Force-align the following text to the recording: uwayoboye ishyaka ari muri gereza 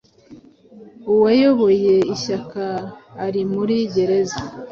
uwayoboye 1.11 1.95
ishyaka 2.13 2.63
ari 3.25 3.41
muri 3.53 3.75
gereza 3.93 4.39